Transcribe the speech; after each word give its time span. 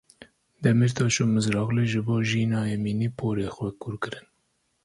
Demîrtaş 0.63 1.15
û 1.23 1.25
Mizrakli 1.35 1.83
ji 1.91 2.01
bo 2.07 2.15
Jîna 2.29 2.61
Emînî 2.75 3.09
porê 3.19 3.47
xwe 3.55 3.69
kur 3.81 3.95
kirin. 4.01 4.27